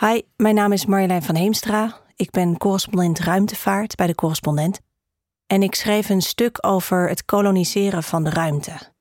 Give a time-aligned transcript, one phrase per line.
[0.00, 2.00] Hi, mijn naam is Marjolein van Heemstra.
[2.16, 4.80] Ik ben correspondent ruimtevaart bij de correspondent.
[5.46, 8.92] En ik schreef een stuk over het koloniseren van de ruimte.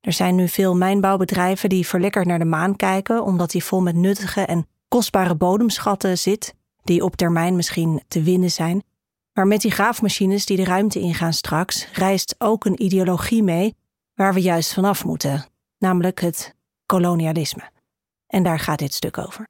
[0.00, 3.94] Er zijn nu veel mijnbouwbedrijven die verlekkerd naar de maan kijken, omdat die vol met
[3.94, 8.82] nuttige en kostbare bodemschatten zit, die op termijn misschien te winnen zijn.
[9.32, 13.76] Maar met die graafmachines die de ruimte ingaan straks, reist ook een ideologie mee
[14.14, 15.46] waar we juist vanaf moeten,
[15.78, 16.54] namelijk het
[16.86, 17.70] kolonialisme.
[18.26, 19.48] En daar gaat dit stuk over.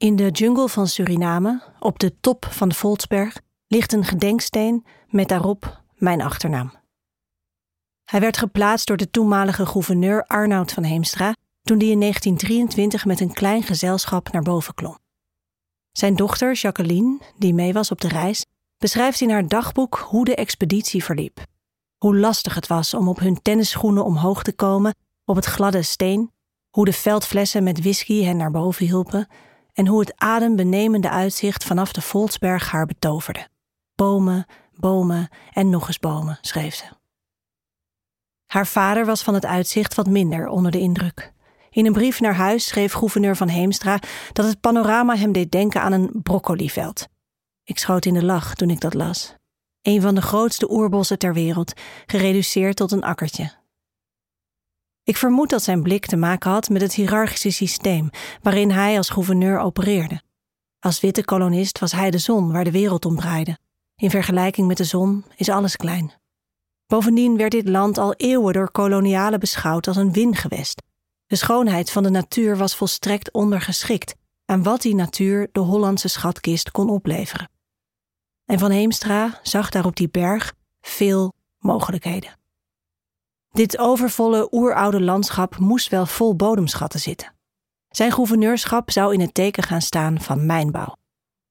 [0.00, 5.28] In de jungle van Suriname, op de top van de Voltsberg, ligt een gedenksteen met
[5.28, 6.72] daarop mijn achternaam.
[8.04, 13.20] Hij werd geplaatst door de toenmalige gouverneur Arnoud van Heemstra toen hij in 1923 met
[13.20, 14.98] een klein gezelschap naar boven klom.
[15.92, 18.44] Zijn dochter Jacqueline, die mee was op de reis,
[18.78, 21.44] beschrijft in haar dagboek hoe de expeditie verliep.
[21.98, 26.32] Hoe lastig het was om op hun tennisschoenen omhoog te komen op het gladde steen,
[26.70, 29.28] hoe de veldflessen met whisky hen naar boven hielpen
[29.72, 33.48] en hoe het adembenemende uitzicht vanaf de Voltsberg haar betoverde.
[33.94, 36.84] Bomen, bomen en nog eens bomen, schreef ze.
[38.46, 41.32] Haar vader was van het uitzicht wat minder onder de indruk.
[41.70, 43.98] In een brief naar huis schreef gouverneur van Heemstra
[44.32, 47.08] dat het panorama hem deed denken aan een broccoliveld.
[47.64, 49.34] Ik schoot in de lach toen ik dat las.
[49.82, 51.72] Een van de grootste oerbossen ter wereld,
[52.06, 53.59] gereduceerd tot een akkertje.
[55.10, 58.10] Ik vermoed dat zijn blik te maken had met het hiërarchische systeem
[58.42, 60.22] waarin hij als gouverneur opereerde.
[60.80, 63.58] Als witte kolonist was hij de zon waar de wereld om draaide.
[63.96, 66.12] In vergelijking met de zon is alles klein.
[66.86, 70.82] Bovendien werd dit land al eeuwen door kolonialen beschouwd als een wingewest.
[71.26, 76.70] De schoonheid van de natuur was volstrekt ondergeschikt aan wat die natuur de Hollandse schatkist
[76.70, 77.50] kon opleveren.
[78.44, 82.39] En Van Heemstra zag daar op die berg veel mogelijkheden.
[83.50, 87.34] Dit overvolle oeroude landschap moest wel vol bodemschatten zitten.
[87.88, 90.96] Zijn gouverneurschap zou in het teken gaan staan van mijnbouw.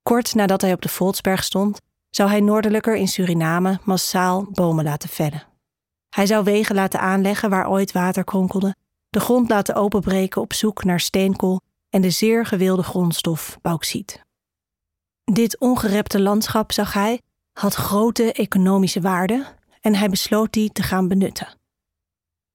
[0.04, 5.10] Kort nadat hij op de Voltsberg stond, zou hij noordelijker in Suriname massaal bomen laten
[5.10, 5.44] vellen.
[6.10, 8.76] Hij zou wegen laten aanleggen waar ooit water kronkelde,
[9.10, 14.24] de grond laten openbreken op zoek naar steenkool en de zeer gewilde grondstof bauxiet.
[15.24, 19.46] Dit ongerepte landschap, zag hij, had grote economische waarde
[19.82, 21.59] en hij besloot die te gaan benutten.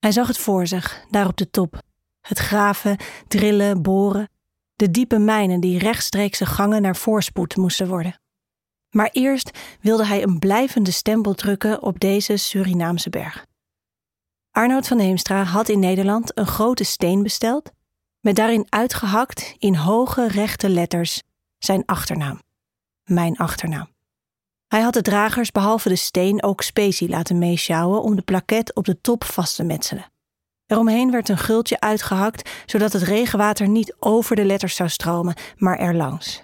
[0.04, 1.82] Hij zag het voor zich, daar op de top.
[2.20, 2.97] Het graven,
[3.28, 4.28] drillen, boren.
[4.75, 8.20] De diepe mijnen die rechtstreekse gangen naar voorspoed moesten worden.
[8.91, 13.47] Maar eerst wilde hij een blijvende stempel drukken op deze Surinaamse berg.
[14.50, 17.70] Arnoud van Heemstra had in Nederland een grote steen besteld,
[18.20, 21.22] met daarin uitgehakt in hoge rechte letters
[21.59, 22.43] zijn achternaam.
[23.04, 23.94] Mijn achternaam.
[24.69, 28.84] Hij had de dragers behalve de steen ook specie laten meesjouwen om de plaket op
[28.84, 30.12] de top vast te metselen.
[30.66, 35.78] Eromheen werd een gultje uitgehakt, zodat het regenwater niet over de letters zou stromen, maar
[35.78, 36.42] erlangs.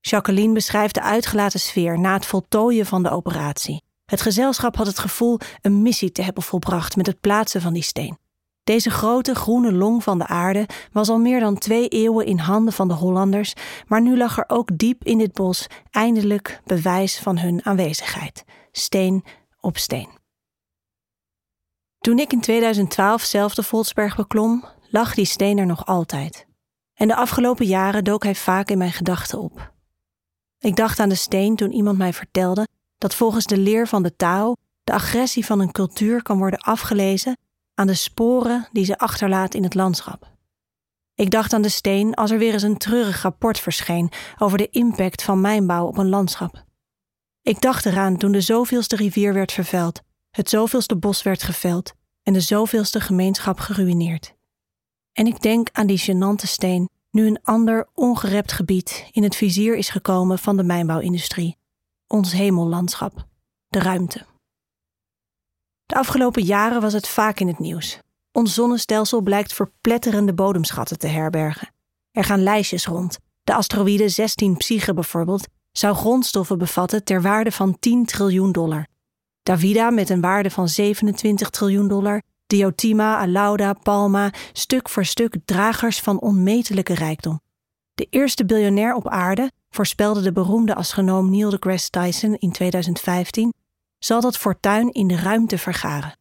[0.00, 3.82] Jacqueline beschrijft de uitgelaten sfeer na het voltooien van de operatie.
[4.04, 7.82] Het gezelschap had het gevoel een missie te hebben volbracht met het plaatsen van die
[7.82, 8.18] steen.
[8.70, 12.72] Deze grote groene long van de aarde was al meer dan twee eeuwen in handen
[12.72, 13.54] van de Hollanders,
[13.86, 19.24] maar nu lag er ook diep in dit bos eindelijk bewijs van hun aanwezigheid: steen
[19.60, 20.08] op steen.
[21.98, 26.46] Toen ik in 2012 zelf de Voltsberg beklom, lag die steen er nog altijd.
[26.94, 29.72] En de afgelopen jaren dook hij vaak in mijn gedachten op.
[30.58, 34.16] Ik dacht aan de steen toen iemand mij vertelde dat volgens de leer van de
[34.16, 34.54] Tao
[34.84, 37.36] de agressie van een cultuur kan worden afgelezen
[37.80, 40.30] aan de sporen die ze achterlaat in het landschap.
[41.14, 44.68] Ik dacht aan de steen als er weer eens een treurig rapport verscheen over de
[44.70, 46.64] impact van mijnbouw op een landschap.
[47.42, 51.92] Ik dacht eraan toen de zoveelste rivier werd vervuild, het zoveelste bos werd geveld
[52.22, 54.34] en de zoveelste gemeenschap geruïneerd.
[55.12, 59.76] En ik denk aan die gênante steen nu een ander ongerept gebied in het vizier
[59.76, 61.56] is gekomen van de mijnbouwindustrie,
[62.06, 63.26] ons hemellandschap,
[63.68, 64.29] de ruimte.
[65.90, 67.98] De afgelopen jaren was het vaak in het nieuws.
[68.32, 71.68] Ons zonnestelsel blijkt verpletterende bodemschatten te herbergen.
[72.12, 73.18] Er gaan lijstjes rond.
[73.44, 78.86] De asteroïde 16 Psyche bijvoorbeeld zou grondstoffen bevatten ter waarde van 10 triljoen dollar.
[79.42, 82.22] Davida met een waarde van 27 triljoen dollar.
[82.46, 87.40] Diotima, Alauda, Palma, stuk voor stuk dragers van onmetelijke rijkdom.
[87.94, 93.52] De eerste biljonair op aarde, voorspelde de beroemde astronoom Neil deGrasse Tyson in 2015,
[94.04, 96.18] zal dat fortuin in de ruimte vergaren.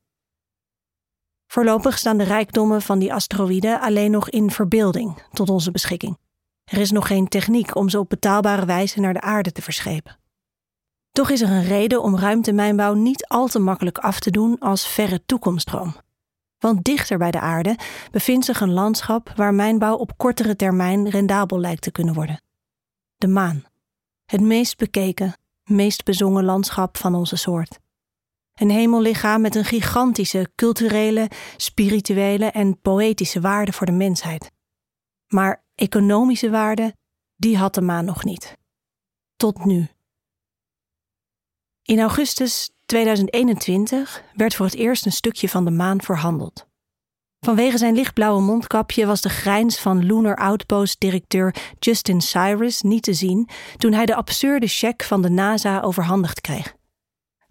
[1.47, 6.17] Voorlopig staan de rijkdommen van die asteroïden alleen nog in verbeelding tot onze beschikking.
[6.63, 10.17] Er is nog geen techniek om ze op betaalbare wijze naar de aarde te verschepen.
[11.11, 14.87] Toch is er een reden om ruimtemijnbouw niet al te makkelijk af te doen als
[14.87, 15.95] verre toekomstdroom.
[16.57, 17.77] Want dichter bij de aarde
[18.11, 22.41] bevindt zich een landschap waar mijnbouw op kortere termijn rendabel lijkt te kunnen worden.
[23.15, 23.63] De maan.
[24.25, 25.33] Het meest bekeken,
[25.69, 27.79] meest bezongen landschap van onze soort.
[28.53, 34.51] Een hemellichaam met een gigantische culturele, spirituele en poëtische waarde voor de mensheid.
[35.27, 36.95] Maar economische waarde,
[37.35, 38.57] die had de maan nog niet.
[39.35, 39.87] Tot nu.
[41.83, 46.68] In augustus 2021 werd voor het eerst een stukje van de maan verhandeld.
[47.39, 53.49] Vanwege zijn lichtblauwe mondkapje was de grijns van Lunar Outpost-directeur Justin Cyrus niet te zien
[53.77, 56.77] toen hij de absurde cheque van de NASA overhandigd kreeg.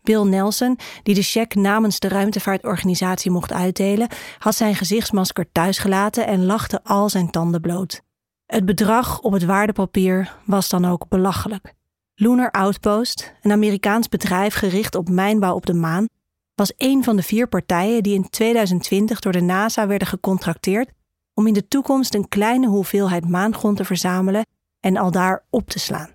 [0.02, 4.08] Bill Nelson, die de cheque namens de ruimtevaartorganisatie mocht uitdelen,
[4.38, 8.00] had zijn gezichtsmasker thuisgelaten en lachte al zijn tanden bloot.
[8.46, 11.74] Het bedrag op het waardepapier was dan ook belachelijk.
[12.14, 16.06] Lunar Outpost, een Amerikaans bedrijf gericht op mijnbouw op de maan,
[16.58, 20.90] was een van de vier partijen die in 2020 door de NASA werden gecontracteerd
[21.34, 24.46] om in de toekomst een kleine hoeveelheid maangrond te verzamelen
[24.80, 26.10] en aldaar op te slaan.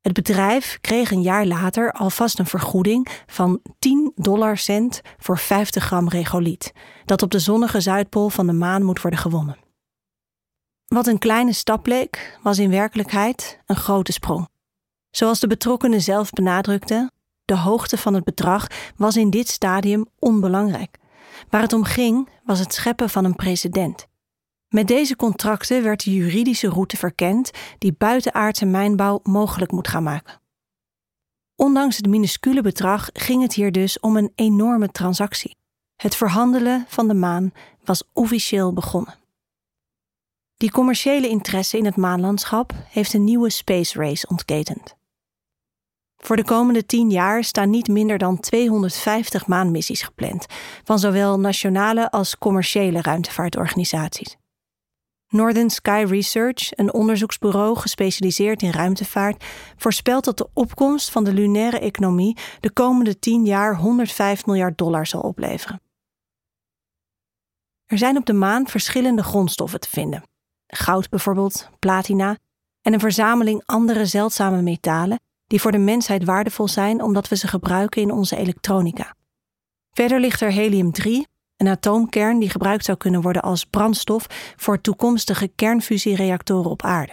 [0.00, 5.84] Het bedrijf kreeg een jaar later alvast een vergoeding van 10 dollar cent voor 50
[5.84, 6.72] gram regoliet,
[7.04, 9.56] dat op de zonnige Zuidpool van de maan moet worden gewonnen.
[10.86, 14.48] Wat een kleine stap leek, was in werkelijkheid een grote sprong.
[15.10, 17.12] Zoals de betrokkenen zelf benadrukten,
[17.50, 18.66] de hoogte van het bedrag
[18.96, 20.98] was in dit stadium onbelangrijk.
[21.48, 24.06] Waar het om ging, was het scheppen van een precedent.
[24.68, 30.40] Met deze contracten werd de juridische route verkend die buitenaardse mijnbouw mogelijk moet gaan maken.
[31.56, 35.56] Ondanks het minuscule bedrag ging het hier dus om een enorme transactie.
[35.96, 37.52] Het verhandelen van de maan
[37.84, 39.14] was officieel begonnen.
[40.56, 44.98] Die commerciële interesse in het maanlandschap heeft een nieuwe space race ontketend.
[46.20, 50.46] Voor de komende tien jaar staan niet minder dan 250 maanmissies gepland,
[50.84, 54.36] van zowel nationale als commerciële ruimtevaartorganisaties.
[55.28, 59.44] Northern Sky Research, een onderzoeksbureau gespecialiseerd in ruimtevaart,
[59.76, 65.06] voorspelt dat de opkomst van de lunaire economie de komende 10 jaar 105 miljard dollar
[65.06, 65.80] zal opleveren.
[67.86, 70.22] Er zijn op de maan verschillende grondstoffen te vinden.
[70.66, 72.36] Goud bijvoorbeeld, platina
[72.82, 75.20] en een verzameling andere zeldzame metalen
[75.50, 79.14] die voor de mensheid waardevol zijn omdat we ze gebruiken in onze elektronica.
[79.90, 81.10] Verder ligt er helium-3,
[81.56, 84.26] een atoomkern die gebruikt zou kunnen worden als brandstof
[84.56, 87.12] voor toekomstige kernfusiereactoren op aarde.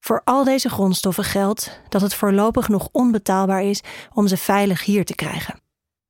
[0.00, 3.80] Voor al deze grondstoffen geldt dat het voorlopig nog onbetaalbaar is
[4.14, 5.60] om ze veilig hier te krijgen.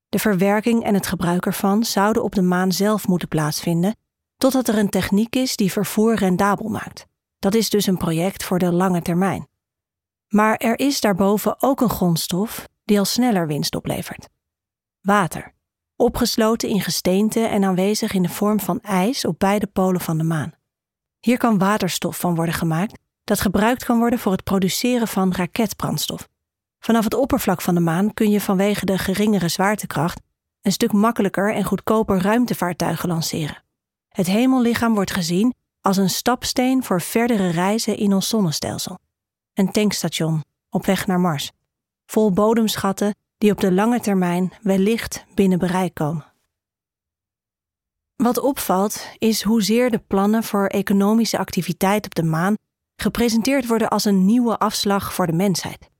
[0.08, 3.96] De verwerking en het gebruik ervan zouden op de maan zelf moeten plaatsvinden,
[4.36, 7.06] totdat er een techniek is die vervoer rendabel maakt.
[7.38, 9.48] Dat is dus een project voor de lange termijn.
[10.36, 14.28] Maar er is daarboven ook een grondstof die al sneller winst oplevert:
[15.00, 15.54] water
[15.96, 20.24] opgesloten in gesteente en aanwezig in de vorm van ijs op beide polen van de
[20.24, 20.52] maan.
[21.20, 26.28] Hier kan waterstof van worden gemaakt, dat gebruikt kan worden voor het produceren van raketbrandstof.
[26.78, 30.20] Vanaf het oppervlak van de maan kun je vanwege de geringere zwaartekracht
[30.62, 33.62] een stuk makkelijker en goedkoper ruimtevaartuigen lanceren.
[34.08, 38.98] Het hemellichaam wordt gezien als een stapsteen voor verdere reizen in ons zonnestelsel.
[39.56, 41.52] Een tankstation op weg naar Mars,
[42.06, 46.32] vol bodemschatten die op de lange termijn wellicht binnen bereik komen.
[48.16, 52.54] Wat opvalt is hoezeer de plannen voor economische activiteit op de maan
[52.96, 55.90] gepresenteerd worden als een nieuwe afslag voor de mensheid.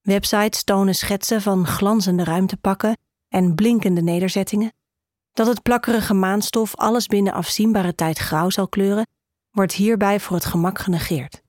[0.00, 2.96] Websites tonen schetsen van glanzende ruimtepakken
[3.28, 4.72] en blinkende nederzettingen.
[5.32, 9.06] Dat het plakkerige maanstof alles binnen afzienbare tijd grauw zal kleuren,
[9.50, 11.42] wordt hierbij voor het gemak genegeerd.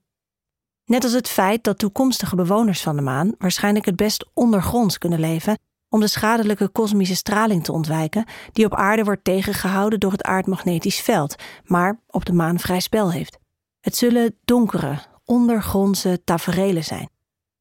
[0.85, 5.19] Net als het feit dat toekomstige bewoners van de maan waarschijnlijk het best ondergronds kunnen
[5.19, 5.57] leven
[5.89, 10.99] om de schadelijke kosmische straling te ontwijken die op aarde wordt tegengehouden door het aardmagnetisch
[10.99, 11.35] veld,
[11.65, 13.37] maar op de maan vrij spel heeft.
[13.79, 17.09] Het zullen donkere, ondergrondse taferelen zijn,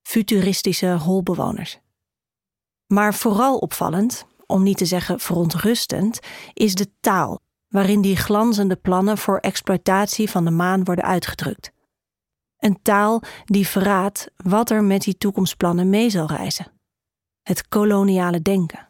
[0.02, 1.78] futuristische holbewoners.
[2.86, 6.18] Maar vooral opvallend, om niet te zeggen verontrustend,
[6.52, 11.72] is de taal waarin die glanzende plannen voor exploitatie van de maan worden uitgedrukt.
[12.60, 16.72] Een taal die verraadt wat er met die toekomstplannen mee zal reizen.
[17.42, 18.88] Het koloniale denken.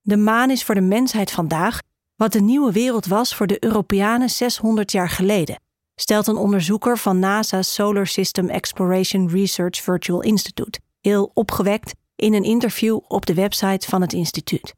[0.00, 1.78] De maan is voor de mensheid vandaag
[2.16, 5.60] wat de nieuwe wereld was voor de Europeanen 600 jaar geleden,
[5.94, 12.44] stelt een onderzoeker van NASA's Solar System Exploration Research Virtual Institute, heel opgewekt in een
[12.44, 14.74] interview op de website van het instituut.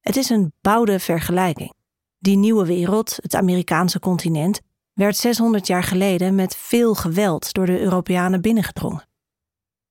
[0.00, 1.72] Het is een boude vergelijking.
[2.18, 4.60] Die nieuwe wereld, het Amerikaanse continent,
[4.94, 9.08] werd 600 jaar geleden met veel geweld door de Europeanen binnengedrongen.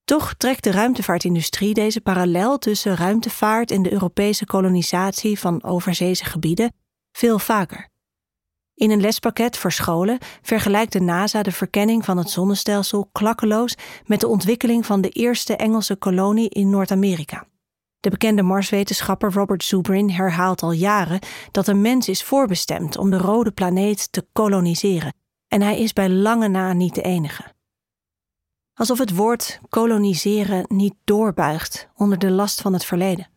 [0.04, 6.74] Toch trekt de ruimtevaartindustrie deze parallel tussen ruimtevaart en de Europese kolonisatie van overzeese gebieden
[7.12, 7.92] veel vaker.
[8.76, 14.20] In een lespakket voor scholen vergelijkt de NASA de verkenning van het zonnestelsel klakkeloos met
[14.20, 17.48] de ontwikkeling van de eerste Engelse kolonie in Noord-Amerika.
[18.04, 21.20] De bekende Marswetenschapper Robert Zubrin herhaalt al jaren
[21.52, 25.14] dat een mens is voorbestemd om de rode planeet te koloniseren,
[25.48, 27.44] en hij is bij lange na niet de enige.
[28.74, 33.30] Alsof het woord koloniseren niet doorbuigt onder de last van het verleden.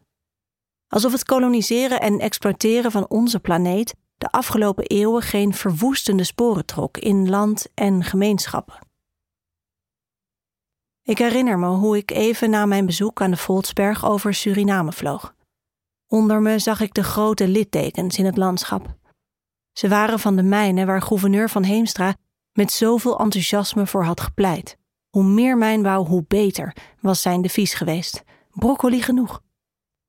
[0.89, 6.99] Alsof het koloniseren en exploiteren van onze planeet de afgelopen eeuwen geen verwoestende sporen trok
[6.99, 8.86] in land en gemeenschappen.
[11.07, 15.35] Ik herinner me hoe ik even na mijn bezoek aan de Voltsberg over Suriname vloog.
[16.07, 18.97] Onder me zag ik de grote littekens in het landschap.
[19.73, 22.15] Ze waren van de mijnen waar gouverneur van Heemstra
[22.53, 24.79] met zoveel enthousiasme voor had gepleit.
[25.11, 28.23] Hoe meer mijnbouw, hoe beter, was zijn devies geweest.
[28.51, 29.41] Broccoli genoeg.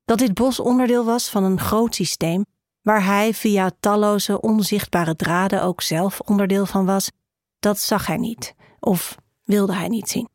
[0.04, 2.46] Dat dit bos onderdeel was van een groot systeem,
[2.82, 7.10] waar hij via talloze onzichtbare draden ook zelf onderdeel van was,
[7.58, 10.28] dat zag hij niet, of wilde hij niet zien.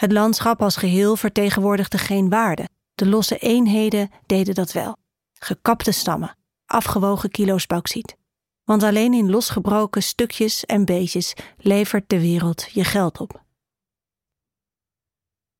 [0.00, 2.68] Het landschap als geheel vertegenwoordigde geen waarde.
[2.94, 4.96] De losse eenheden deden dat wel.
[5.38, 8.16] Gekapte stammen, afgewogen kilo's bauxiet.
[8.64, 13.42] Want alleen in losgebroken stukjes en beetjes levert de wereld je geld op.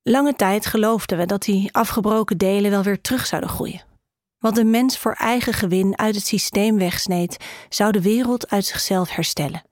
[0.02, 3.84] Lange tijd geloofden we dat die afgebroken delen wel weer terug zouden groeien.
[4.38, 9.10] Wat de mens voor eigen gewin uit het systeem wegsneed, zou de wereld uit zichzelf
[9.10, 9.62] herstellen.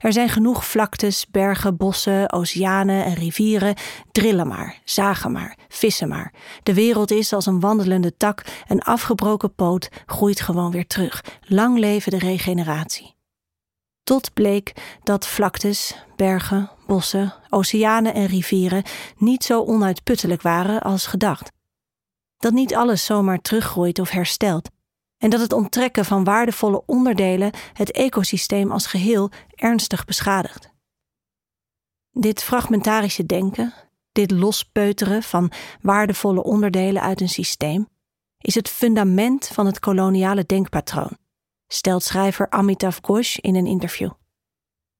[0.00, 3.74] Er zijn genoeg vlaktes, bergen, bossen, oceanen en rivieren.
[4.12, 6.32] Drillen maar, zagen maar, vissen maar.
[6.62, 11.24] De wereld is als een wandelende tak, een afgebroken poot groeit gewoon weer terug.
[11.40, 13.14] Lang leven de regeneratie.
[14.02, 18.82] Tot bleek dat vlaktes, bergen, bossen, oceanen en rivieren
[19.16, 21.52] niet zo onuitputtelijk waren als gedacht.
[22.38, 24.68] Dat niet alles zomaar teruggroeit of herstelt,
[25.20, 30.70] en dat het onttrekken van waardevolle onderdelen het ecosysteem als geheel ernstig beschadigt.
[32.10, 33.74] Dit fragmentarische denken,
[34.12, 37.88] dit lospeuteren van waardevolle onderdelen uit een systeem,
[38.38, 41.16] is het fundament van het koloniale denkpatroon,
[41.66, 44.10] stelt schrijver Amitav Ghosh in een interview.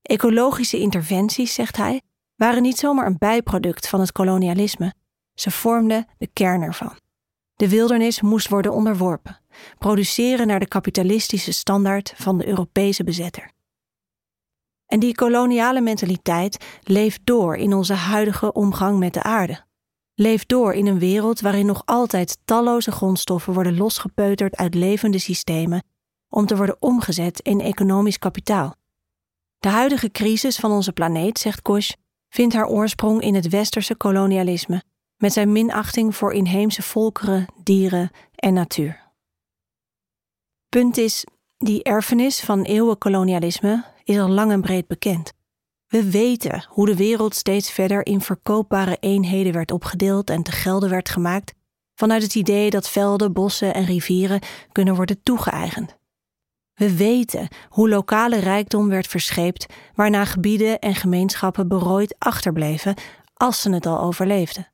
[0.03, 2.03] Ecologische interventies, zegt hij,
[2.37, 4.95] waren niet zomaar een bijproduct van het kolonialisme,
[5.35, 6.99] ze vormden de kern ervan.
[7.55, 9.39] De wildernis moest worden onderworpen,
[9.78, 13.50] produceren naar de kapitalistische standaard van de Europese bezetter.
[14.87, 19.64] En die koloniale mentaliteit leeft door in onze huidige omgang met de aarde.
[20.14, 25.83] Leeft door in een wereld waarin nog altijd talloze grondstoffen worden losgepeuterd uit levende systemen
[26.28, 28.75] om te worden omgezet in economisch kapitaal.
[29.59, 31.95] De huidige crisis van onze planeet, zegt Koch,
[32.28, 34.83] vindt haar oorsprong in het westerse kolonialisme
[35.16, 39.00] met zijn minachting voor inheemse volkeren, dieren en natuur.
[40.71, 41.25] Punt is,
[41.59, 45.33] die erfenis van eeuwenkolonialisme is al lang en breed bekend.
[45.87, 50.91] We weten hoe de wereld steeds verder in verkoopbare eenheden werd opgedeeld en te gelden
[50.91, 51.55] werd gemaakt
[51.95, 54.41] vanuit het idee dat velden, bossen en rivieren
[54.73, 55.97] kunnen worden toegeëigend.
[56.75, 62.95] We weten hoe lokale rijkdom werd verscheept, waarna gebieden en gemeenschappen berooid achterbleven
[63.35, 64.69] als ze het al overleefden.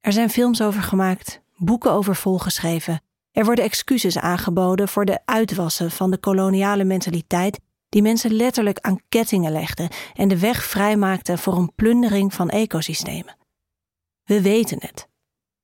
[0.00, 3.02] Er zijn films over gemaakt, boeken over volgeschreven.
[3.32, 9.00] Er worden excuses aangeboden voor de uitwassen van de koloniale mentaliteit die mensen letterlijk aan
[9.08, 13.36] kettingen legden en de weg vrijmaakten voor een plundering van ecosystemen.
[14.24, 15.08] We weten het.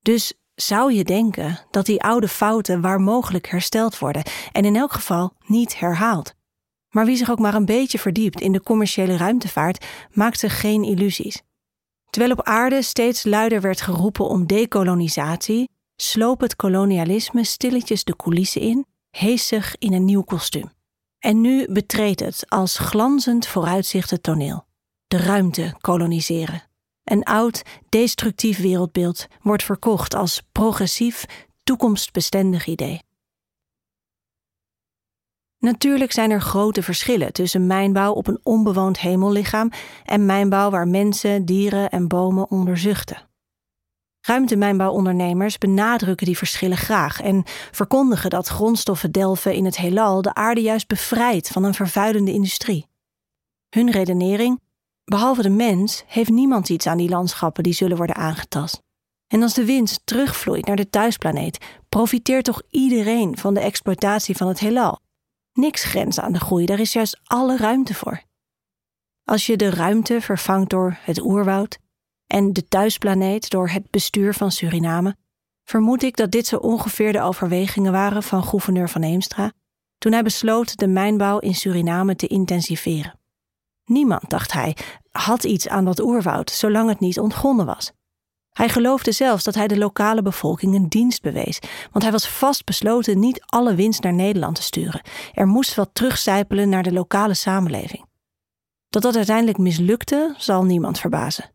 [0.01, 4.93] Dus zou je denken dat die oude fouten waar mogelijk hersteld worden en in elk
[4.93, 6.35] geval niet herhaald.
[6.91, 10.83] Maar wie zich ook maar een beetje verdiept in de commerciële ruimtevaart, maakt zich geen
[10.83, 11.43] illusies.
[12.11, 18.61] Terwijl op aarde steeds luider werd geroepen om dekolonisatie, sloop het kolonialisme stilletjes de coulissen
[18.61, 20.71] in, heesig in een nieuw kostuum.
[21.19, 24.67] En nu betreedt het als glanzend vooruitzicht toneel.
[25.07, 26.63] De ruimte koloniseren.
[27.05, 31.25] Een oud, destructief wereldbeeld wordt verkocht als progressief,
[31.65, 33.01] toekomstbestendig idee.
[35.59, 39.71] Natuurlijk zijn er grote verschillen tussen mijnbouw op een onbewoond hemellichaam
[40.05, 43.29] en mijnbouw waar mensen, dieren en bomen onder zuchten.
[44.27, 50.61] Ruimtemijnbouwondernemers benadrukken die verschillen graag en verkondigen dat grondstoffen delven in het heelal de aarde
[50.61, 52.87] juist bevrijdt van een vervuilende industrie.
[53.69, 54.61] Hun redenering:
[55.05, 58.83] behalve de mens heeft niemand iets aan die landschappen die zullen worden aangetast.
[59.27, 64.49] En als de wind terugvloeit naar de thuisplaneet, profiteert toch iedereen van de exploitatie van
[64.49, 65.01] het heelal
[65.57, 68.23] niks grenzen aan de groei, daar is juist alle ruimte voor.
[69.25, 71.79] Als je de ruimte vervangt door het oerwoud,
[72.27, 75.17] en de thuisplaneet door het bestuur van Suriname,
[75.65, 79.53] vermoed ik dat dit zo ongeveer de overwegingen waren van gouverneur van Eemstra
[79.99, 83.19] toen hij besloot de mijnbouw in Suriname te intensiveren.
[83.85, 84.77] Niemand, dacht hij,
[85.11, 87.93] had iets aan dat oerwoud zolang het niet ontgonnen was.
[88.53, 91.59] Hij geloofde zelfs dat hij de lokale bevolking een dienst bewees,
[91.91, 95.01] want hij was vastbesloten niet alle winst naar Nederland te sturen.
[95.33, 98.05] Er moest wat terugcijpelen naar de lokale samenleving.
[98.89, 101.51] Dat dat uiteindelijk mislukte, zal niemand verbazen.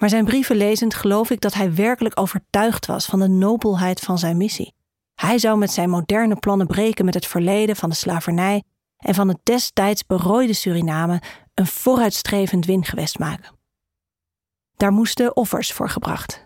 [0.00, 4.18] Maar zijn brieven lezend geloof ik dat hij werkelijk overtuigd was van de nobelheid van
[4.18, 4.74] zijn missie.
[5.14, 8.62] Hij zou met zijn moderne plannen breken met het verleden van de slavernij
[8.96, 11.22] en van het destijds berooide Suriname
[11.54, 13.58] een vooruitstrevend wingewest maken.
[14.76, 16.44] Daar moesten offers voor gebracht.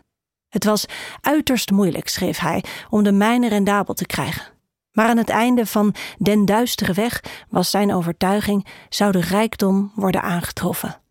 [0.48, 0.86] Het was
[1.20, 4.52] uiterst moeilijk, schreef hij, om de mijnen rendabel te krijgen.
[4.92, 10.22] Maar aan het einde van den duistere weg was zijn overtuiging zou de rijkdom worden
[10.22, 11.02] aangetroffen.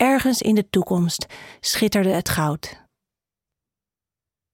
[0.00, 1.26] Ergens in de toekomst
[1.60, 2.86] schitterde het goud.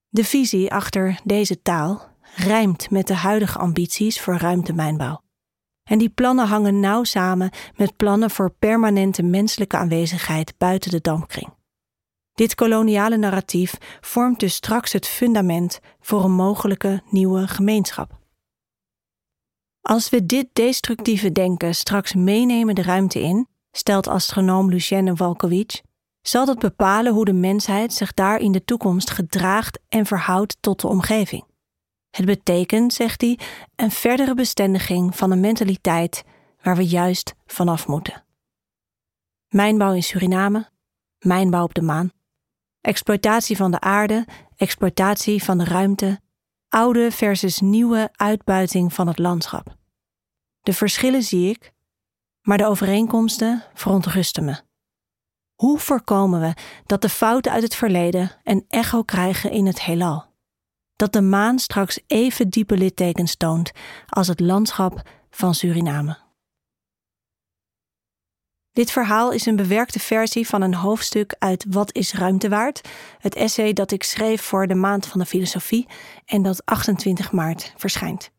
[0.09, 5.23] De visie achter deze taal rijmt met de huidige ambities voor ruimtemijnbouw.
[5.83, 11.55] En die plannen hangen nauw samen met plannen voor permanente menselijke aanwezigheid buiten de dampkring.
[12.35, 18.19] Dit koloniale narratief vormt dus straks het fundament voor een mogelijke nieuwe gemeenschap.
[19.81, 25.81] Als we dit destructieve denken straks meenemen de ruimte in, stelt astronoom Lucienne Walkowicz,
[26.23, 30.81] zal dat bepalen hoe de mensheid zich daar in de toekomst gedraagt en verhoudt tot
[30.81, 31.45] de omgeving.
[32.11, 33.39] Het betekent, zegt hij,
[33.77, 36.25] een verdere bestendiging van een mentaliteit
[36.63, 38.25] waar we juist vanaf moeten.
[39.49, 40.69] Mijnbouw in Suriname,
[41.19, 42.13] mijnbouw op de maan,
[42.81, 46.21] exploitatie van de aarde, exploitatie van de ruimte,
[46.69, 49.77] oude versus nieuwe uitbuiting van het landschap.
[50.61, 51.75] De verschillen zie ik,
[52.47, 54.57] maar de overeenkomsten verontrusten me.
[55.55, 56.55] Hoe voorkomen we
[56.87, 60.25] dat de fouten uit het verleden een echo krijgen in het heelal?
[60.97, 63.73] Dat de maan straks even diepe littekens toont
[64.09, 66.19] als het landschap van Suriname.
[68.73, 72.89] Dit verhaal is een bewerkte versie van een hoofdstuk uit Wat is ruimte waard?
[73.19, 75.87] Het essay dat ik schreef voor de Maand van de Filosofie
[76.25, 78.35] en dat 28 maart verschijnt.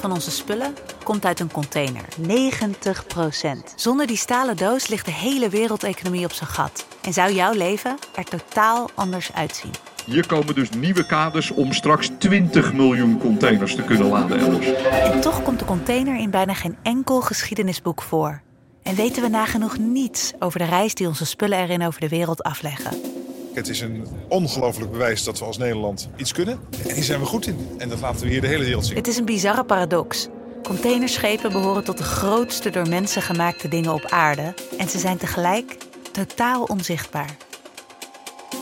[0.00, 2.04] Van onze spullen komt uit een container.
[2.20, 6.86] 90% Zonder die stalen doos ligt de hele wereldeconomie op zijn gat.
[7.02, 9.70] En zou jouw leven er totaal anders uitzien.
[10.06, 14.72] Hier komen dus nieuwe kaders om straks 20 miljoen containers te kunnen laden elders.
[14.72, 18.42] En toch komt de container in bijna geen enkel geschiedenisboek voor.
[18.82, 22.42] En weten we nagenoeg niets over de reis die onze spullen erin over de wereld
[22.42, 23.13] afleggen.
[23.54, 26.58] Het is een ongelooflijk bewijs dat we als Nederland iets kunnen.
[26.88, 27.68] En hier zijn we goed in.
[27.78, 28.96] En dat laten we hier de hele wereld zien.
[28.96, 30.28] Het is een bizarre paradox.
[30.62, 34.54] Containerschepen behoren tot de grootste door mensen gemaakte dingen op aarde.
[34.78, 35.76] En ze zijn tegelijk
[36.12, 37.36] totaal onzichtbaar.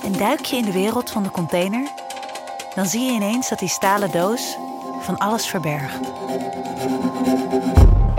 [0.04, 1.90] En duik je in de wereld van de container,
[2.74, 4.56] dan zie je ineens dat die stalen doos
[5.00, 6.00] van alles verbergt.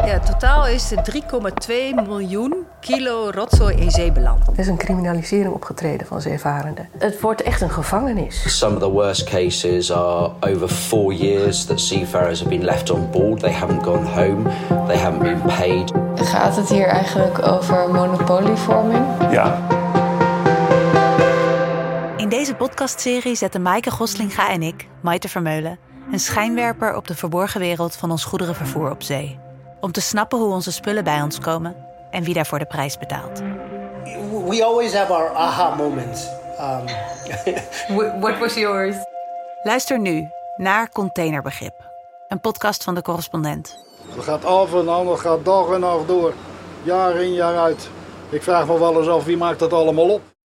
[0.05, 4.47] Ja, totaal is er 3,2 miljoen kilo rotzooi in zee beland.
[4.47, 6.89] Er is een criminalisering opgetreden van zeevarenden.
[6.97, 8.57] Het wordt echt een gevangenis.
[8.57, 13.09] Some of the worst cases are over four years that seafarers have been left on
[13.11, 13.39] board.
[13.39, 14.49] They haven't gone home.
[14.87, 15.91] They haven't been paid.
[16.15, 19.05] Gaat het hier eigenlijk over monopolievorming?
[19.31, 19.57] Ja.
[22.17, 25.77] In deze podcastserie zetten Maaike Goslinga en ik, Maite Vermeulen,
[26.11, 29.42] een schijnwerper op de verborgen wereld van ons goederenvervoer op zee
[29.83, 31.75] om te snappen hoe onze spullen bij ons komen
[32.09, 33.39] en wie daarvoor de prijs betaalt.
[34.47, 36.27] We always have our aha moments.
[36.59, 36.85] Um...
[38.21, 38.95] What was yours?
[39.63, 41.73] Luister nu naar Containerbegrip,
[42.27, 43.77] een podcast van de correspondent.
[44.07, 46.33] Het gaat af en aan, het gaat dag en nacht door,
[46.83, 47.89] jaar in jaar uit.
[48.29, 50.32] Ik vraag me wel eens af wie maakt dat allemaal op.